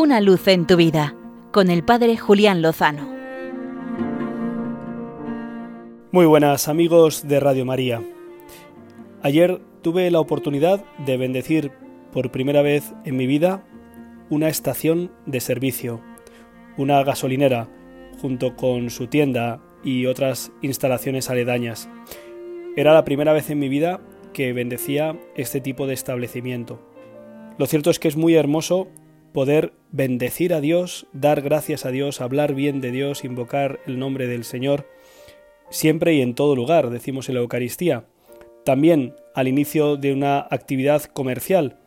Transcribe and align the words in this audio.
Una 0.00 0.22
luz 0.22 0.48
en 0.48 0.66
tu 0.66 0.76
vida 0.76 1.14
con 1.52 1.68
el 1.68 1.84
Padre 1.84 2.16
Julián 2.16 2.62
Lozano. 2.62 3.06
Muy 6.10 6.24
buenas 6.24 6.68
amigos 6.68 7.28
de 7.28 7.38
Radio 7.38 7.66
María. 7.66 8.02
Ayer 9.20 9.60
tuve 9.82 10.10
la 10.10 10.18
oportunidad 10.18 10.82
de 11.04 11.18
bendecir 11.18 11.72
por 12.14 12.30
primera 12.30 12.62
vez 12.62 12.94
en 13.04 13.18
mi 13.18 13.26
vida 13.26 13.62
una 14.30 14.48
estación 14.48 15.12
de 15.26 15.40
servicio, 15.40 16.00
una 16.78 17.04
gasolinera, 17.04 17.68
junto 18.22 18.56
con 18.56 18.88
su 18.88 19.06
tienda 19.06 19.60
y 19.84 20.06
otras 20.06 20.50
instalaciones 20.62 21.28
aledañas. 21.28 21.90
Era 22.74 22.94
la 22.94 23.04
primera 23.04 23.34
vez 23.34 23.50
en 23.50 23.58
mi 23.58 23.68
vida 23.68 24.00
que 24.32 24.54
bendecía 24.54 25.20
este 25.36 25.60
tipo 25.60 25.86
de 25.86 25.92
establecimiento. 25.92 26.80
Lo 27.58 27.66
cierto 27.66 27.90
es 27.90 27.98
que 27.98 28.08
es 28.08 28.16
muy 28.16 28.34
hermoso 28.34 28.88
poder 29.32 29.72
bendecir 29.92 30.54
a 30.54 30.60
Dios, 30.60 31.06
dar 31.12 31.42
gracias 31.42 31.84
a 31.86 31.90
Dios, 31.90 32.20
hablar 32.20 32.54
bien 32.54 32.80
de 32.80 32.90
Dios, 32.90 33.24
invocar 33.24 33.80
el 33.86 33.98
nombre 33.98 34.26
del 34.26 34.44
Señor, 34.44 34.86
siempre 35.70 36.14
y 36.14 36.20
en 36.20 36.34
todo 36.34 36.56
lugar, 36.56 36.90
decimos 36.90 37.28
en 37.28 37.36
la 37.36 37.40
Eucaristía. 37.40 38.04
También 38.64 39.14
al 39.34 39.48
inicio 39.48 39.96
de 39.96 40.12
una 40.12 40.38
actividad 40.50 41.04
comercial, 41.04 41.78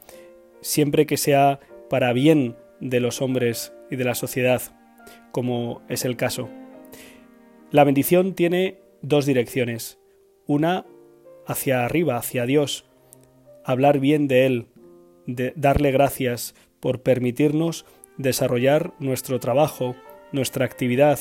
siempre 0.61 1.05
que 1.05 1.17
sea 1.17 1.59
para 1.89 2.13
bien 2.13 2.55
de 2.79 2.99
los 2.99 3.21
hombres 3.21 3.73
y 3.91 3.95
de 3.95 4.05
la 4.05 4.15
sociedad, 4.15 4.61
como 5.31 5.81
es 5.89 6.05
el 6.05 6.15
caso. 6.15 6.49
La 7.71 7.83
bendición 7.83 8.33
tiene 8.33 8.79
dos 9.01 9.25
direcciones. 9.25 9.99
Una 10.45 10.85
hacia 11.45 11.85
arriba, 11.85 12.17
hacia 12.17 12.45
Dios, 12.45 12.85
hablar 13.63 13.99
bien 13.99 14.27
de 14.27 14.45
Él, 14.45 14.67
de 15.25 15.53
darle 15.55 15.91
gracias 15.91 16.55
por 16.83 17.01
permitirnos 17.01 17.85
desarrollar 18.17 18.91
nuestro 18.99 19.39
trabajo, 19.39 19.95
nuestra 20.33 20.65
actividad, 20.65 21.17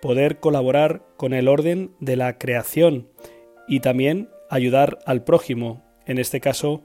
poder 0.00 0.40
colaborar 0.40 1.02
con 1.18 1.34
el 1.34 1.48
orden 1.48 1.90
de 2.00 2.16
la 2.16 2.38
creación 2.38 3.06
y 3.68 3.80
también 3.80 4.30
ayudar 4.48 4.98
al 5.04 5.22
prójimo, 5.22 5.84
en 6.06 6.16
este 6.16 6.40
caso 6.40 6.82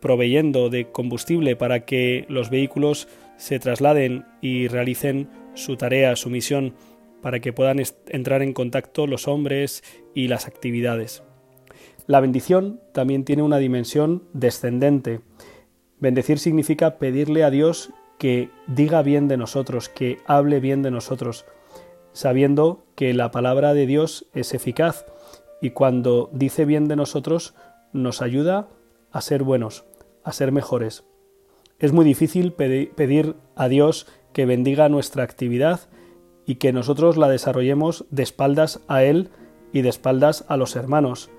proveyendo 0.00 0.70
de 0.70 0.90
combustible 0.90 1.54
para 1.54 1.84
que 1.84 2.24
los 2.30 2.48
vehículos 2.48 3.08
se 3.36 3.58
trasladen 3.58 4.24
y 4.40 4.68
realicen 4.68 5.28
su 5.52 5.76
tarea, 5.76 6.16
su 6.16 6.30
misión, 6.30 6.72
para 7.20 7.40
que 7.40 7.52
puedan 7.52 7.76
entrar 8.08 8.40
en 8.40 8.54
contacto 8.54 9.06
los 9.06 9.28
hombres 9.28 9.84
y 10.14 10.28
las 10.28 10.46
actividades. 10.46 11.22
La 12.06 12.20
bendición 12.20 12.80
también 12.94 13.26
tiene 13.26 13.42
una 13.42 13.58
dimensión 13.58 14.24
descendente. 14.32 15.20
Bendecir 16.02 16.40
significa 16.40 16.98
pedirle 16.98 17.44
a 17.44 17.50
Dios 17.50 17.92
que 18.18 18.50
diga 18.66 19.02
bien 19.02 19.28
de 19.28 19.36
nosotros, 19.36 19.88
que 19.88 20.18
hable 20.26 20.58
bien 20.58 20.82
de 20.82 20.90
nosotros, 20.90 21.44
sabiendo 22.12 22.84
que 22.96 23.14
la 23.14 23.30
palabra 23.30 23.72
de 23.72 23.86
Dios 23.86 24.26
es 24.34 24.52
eficaz 24.52 25.06
y 25.60 25.70
cuando 25.70 26.28
dice 26.32 26.64
bien 26.64 26.88
de 26.88 26.96
nosotros 26.96 27.54
nos 27.92 28.20
ayuda 28.20 28.68
a 29.12 29.20
ser 29.20 29.44
buenos, 29.44 29.84
a 30.24 30.32
ser 30.32 30.50
mejores. 30.50 31.04
Es 31.78 31.92
muy 31.92 32.04
difícil 32.04 32.52
pedir 32.52 33.36
a 33.54 33.68
Dios 33.68 34.08
que 34.32 34.44
bendiga 34.44 34.88
nuestra 34.88 35.22
actividad 35.22 35.82
y 36.46 36.56
que 36.56 36.72
nosotros 36.72 37.16
la 37.16 37.28
desarrollemos 37.28 38.06
de 38.10 38.24
espaldas 38.24 38.80
a 38.88 39.04
Él 39.04 39.30
y 39.72 39.82
de 39.82 39.88
espaldas 39.88 40.44
a 40.48 40.56
los 40.56 40.74
hermanos 40.74 41.30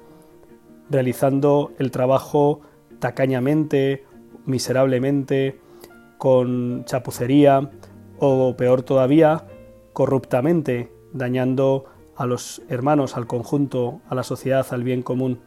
realizando 0.90 1.74
el 1.80 1.92
trabajo 1.92 2.62
tacañamente, 3.00 4.06
miserablemente, 4.46 5.60
con 6.18 6.86
chapucería 6.86 7.70
o 8.20 8.56
peor 8.56 8.84
todavía, 8.84 9.46
corruptamente, 9.94 10.92
dañando 11.12 11.86
a 12.16 12.26
los 12.26 12.62
hermanos, 12.70 13.18
al 13.18 13.28
conjunto, 13.28 14.02
a 14.08 14.16
la 14.16 14.24
sociedad, 14.24 14.66
al 14.72 14.84
bien 14.84 15.02
común. 15.02 15.40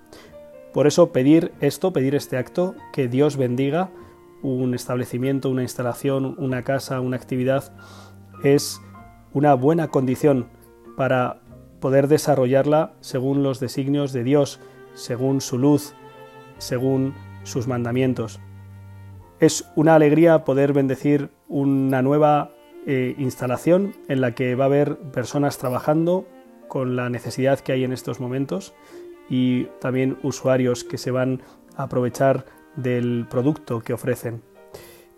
Por 0.72 0.86
eso 0.86 1.12
pedir 1.12 1.52
esto, 1.60 1.92
pedir 1.92 2.14
este 2.14 2.36
acto, 2.36 2.74
que 2.92 3.08
Dios 3.08 3.36
bendiga 3.36 3.90
un 4.42 4.74
establecimiento, 4.74 5.50
una 5.50 5.62
instalación, 5.62 6.34
una 6.38 6.62
casa, 6.62 7.00
una 7.00 7.16
actividad, 7.16 7.72
es 8.44 8.80
una 9.32 9.54
buena 9.54 9.88
condición 9.88 10.48
para 10.96 11.40
poder 11.80 12.08
desarrollarla 12.08 12.94
según 13.00 13.42
los 13.42 13.60
designios 13.60 14.12
de 14.12 14.24
Dios, 14.24 14.60
según 14.94 15.40
su 15.40 15.58
luz, 15.58 15.94
según 16.58 17.14
sus 17.42 17.66
mandamientos. 17.66 18.40
Es 19.38 19.70
una 19.74 19.94
alegría 19.94 20.44
poder 20.44 20.72
bendecir 20.72 21.28
una 21.46 22.00
nueva 22.00 22.52
eh, 22.86 23.14
instalación 23.18 23.94
en 24.08 24.22
la 24.22 24.34
que 24.34 24.54
va 24.54 24.64
a 24.64 24.68
haber 24.68 24.96
personas 24.96 25.58
trabajando 25.58 26.26
con 26.68 26.96
la 26.96 27.10
necesidad 27.10 27.60
que 27.60 27.72
hay 27.72 27.84
en 27.84 27.92
estos 27.92 28.18
momentos 28.18 28.74
y 29.28 29.64
también 29.80 30.16
usuarios 30.22 30.84
que 30.84 30.96
se 30.96 31.10
van 31.10 31.42
a 31.76 31.84
aprovechar 31.84 32.46
del 32.76 33.26
producto 33.28 33.80
que 33.80 33.92
ofrecen. 33.92 34.42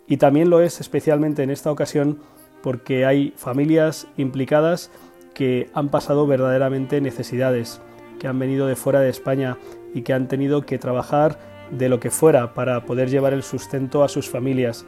Y 0.09 0.17
también 0.17 0.51
lo 0.51 0.63
es 0.63 0.81
especialmente 0.81 1.45
en 1.45 1.51
esta 1.51 1.71
ocasión 1.71 2.19
porque 2.61 3.07
hay 3.07 3.33
familias 3.37 4.09
implicadas 4.17 4.91
que 5.33 5.71
han 5.75 5.91
pasado 5.91 6.27
verdaderamente 6.27 7.01
necesidades, 7.01 7.81
que 8.19 8.27
han 8.27 8.41
venido 8.41 8.67
de 8.67 8.75
fuera 8.75 8.99
de 8.99 9.11
España 9.11 9.59
y 9.95 10.03
que 10.03 10.13
han 10.13 10.27
tenido 10.27 10.63
que 10.63 10.79
trabajar 10.79 11.39
de 11.71 11.89
lo 11.89 12.01
que 12.01 12.11
fuera 12.11 12.55
para 12.55 12.85
poder 12.85 13.11
llevar 13.11 13.33
el 13.33 13.43
sustento 13.43 14.03
a 14.03 14.09
sus 14.09 14.29
familias 14.29 14.87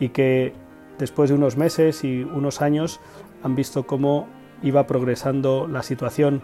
y 0.00 0.10
que 0.10 0.52
después 0.98 1.30
de 1.30 1.36
unos 1.36 1.56
meses 1.56 2.04
y 2.04 2.22
unos 2.22 2.60
años 2.60 3.00
han 3.42 3.54
visto 3.54 3.86
cómo 3.86 4.28
iba 4.62 4.86
progresando 4.86 5.68
la 5.68 5.82
situación 5.82 6.42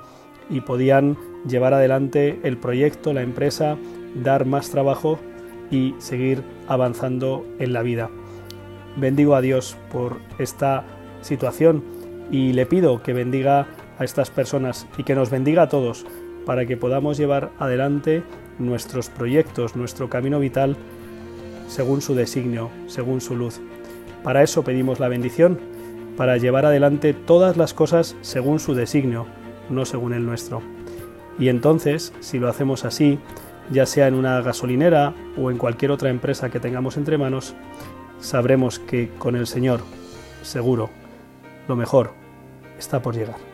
y 0.48 0.60
podían 0.60 1.16
llevar 1.48 1.74
adelante 1.74 2.40
el 2.44 2.58
proyecto, 2.58 3.12
la 3.12 3.22
empresa, 3.22 3.76
dar 4.14 4.44
más 4.44 4.70
trabajo 4.70 5.18
y 5.70 5.94
seguir 5.98 6.42
avanzando 6.68 7.44
en 7.58 7.72
la 7.72 7.82
vida. 7.82 8.10
Bendigo 8.96 9.34
a 9.34 9.40
Dios 9.40 9.76
por 9.90 10.18
esta 10.38 10.84
situación 11.22 11.82
y 12.30 12.52
le 12.52 12.66
pido 12.66 13.02
que 13.02 13.12
bendiga 13.12 13.66
a 13.98 14.04
estas 14.04 14.30
personas 14.30 14.86
y 14.98 15.04
que 15.04 15.14
nos 15.14 15.30
bendiga 15.30 15.62
a 15.62 15.68
todos 15.68 16.06
para 16.44 16.66
que 16.66 16.76
podamos 16.76 17.16
llevar 17.16 17.50
adelante 17.58 18.22
nuestros 18.58 19.08
proyectos, 19.08 19.76
nuestro 19.76 20.08
camino 20.08 20.38
vital, 20.38 20.76
según 21.68 22.00
su 22.00 22.14
designio, 22.14 22.70
según 22.86 23.20
su 23.20 23.36
luz. 23.36 23.60
Para 24.22 24.42
eso 24.42 24.62
pedimos 24.62 25.00
la 25.00 25.08
bendición, 25.08 25.58
para 26.16 26.36
llevar 26.36 26.66
adelante 26.66 27.12
todas 27.14 27.56
las 27.56 27.74
cosas 27.74 28.16
según 28.20 28.60
su 28.60 28.74
designio, 28.74 29.26
no 29.70 29.84
según 29.84 30.14
el 30.14 30.24
nuestro. 30.24 30.62
Y 31.38 31.48
entonces, 31.48 32.12
si 32.20 32.38
lo 32.38 32.48
hacemos 32.48 32.84
así, 32.84 33.18
ya 33.70 33.86
sea 33.86 34.08
en 34.08 34.14
una 34.14 34.40
gasolinera 34.40 35.14
o 35.36 35.50
en 35.50 35.58
cualquier 35.58 35.90
otra 35.90 36.10
empresa 36.10 36.50
que 36.50 36.60
tengamos 36.60 36.96
entre 36.96 37.18
manos, 37.18 37.54
sabremos 38.20 38.78
que 38.78 39.10
con 39.18 39.36
el 39.36 39.46
Señor, 39.46 39.80
seguro, 40.42 40.90
lo 41.66 41.76
mejor 41.76 42.12
está 42.78 43.02
por 43.02 43.14
llegar. 43.14 43.53